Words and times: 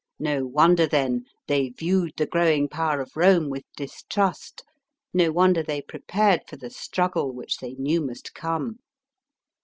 No 0.17 0.47
wonder, 0.47 0.87
then, 0.87 1.25
they 1.45 1.69
viewed 1.69 2.13
the 2.17 2.25
growing 2.25 2.67
power 2.67 3.01
of 3.01 3.15
Rome 3.15 3.51
with 3.51 3.65
distrust; 3.77 4.63
no 5.13 5.31
wonder 5.31 5.61
they 5.61 5.79
prepared 5.83 6.41
for 6.47 6.57
the 6.57 6.71
struggle, 6.71 7.31
which 7.31 7.57
they 7.59 7.75
knew 7.75 8.01
must 8.03 8.33
come. 8.33 8.79